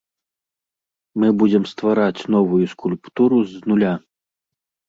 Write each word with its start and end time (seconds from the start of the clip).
Мы 1.23 1.27
будзем 1.43 1.63
ствараць 1.73 2.25
новую 2.37 2.65
скульптуру 2.73 3.37
з 3.55 3.63
нуля. 3.75 3.93